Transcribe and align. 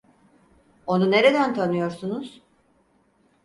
Onu 0.87 1.11
nereden 1.11 1.53
tanıyorsunuz? 1.53 2.41